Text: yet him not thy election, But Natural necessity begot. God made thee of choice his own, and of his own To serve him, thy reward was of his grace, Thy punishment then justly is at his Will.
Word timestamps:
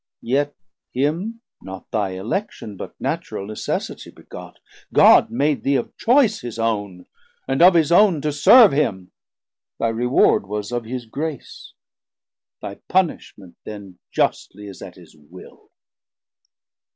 yet 0.23 0.55
him 0.93 1.41
not 1.61 1.91
thy 1.91 2.09
election, 2.13 2.75
But 2.75 2.99
Natural 2.99 3.45
necessity 3.45 4.09
begot. 4.09 4.57
God 4.91 5.29
made 5.29 5.61
thee 5.61 5.75
of 5.75 5.95
choice 5.95 6.39
his 6.41 6.57
own, 6.57 7.05
and 7.47 7.61
of 7.61 7.75
his 7.75 7.91
own 7.91 8.19
To 8.21 8.31
serve 8.31 8.71
him, 8.71 9.11
thy 9.77 9.89
reward 9.89 10.47
was 10.47 10.71
of 10.71 10.85
his 10.85 11.05
grace, 11.05 11.73
Thy 12.63 12.79
punishment 12.89 13.57
then 13.63 13.99
justly 14.11 14.65
is 14.65 14.81
at 14.81 14.95
his 14.95 15.15
Will. 15.15 15.69